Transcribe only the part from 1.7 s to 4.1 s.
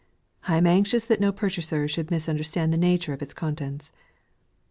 should misunderstand the nature of its contents.